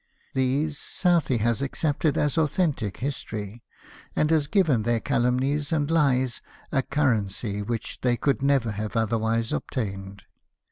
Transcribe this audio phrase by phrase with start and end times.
[0.33, 3.61] These Southey has accepted as authentic history,
[4.15, 9.53] and has given their calumnies and hes a currency which they could never have otherwise
[9.53, 10.23] obtained.